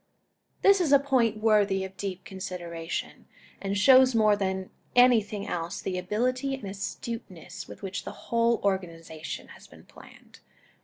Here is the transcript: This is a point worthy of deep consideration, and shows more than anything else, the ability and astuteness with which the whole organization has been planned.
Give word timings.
This 0.63 0.81
is 0.81 0.91
a 0.91 0.97
point 0.97 1.37
worthy 1.37 1.83
of 1.83 1.95
deep 1.95 2.25
consideration, 2.25 3.27
and 3.61 3.77
shows 3.77 4.15
more 4.15 4.35
than 4.35 4.71
anything 4.95 5.47
else, 5.47 5.79
the 5.79 5.99
ability 5.99 6.55
and 6.55 6.63
astuteness 6.65 7.67
with 7.67 7.83
which 7.83 8.03
the 8.03 8.09
whole 8.33 8.59
organization 8.63 9.49
has 9.49 9.67
been 9.67 9.83
planned. 9.85 10.39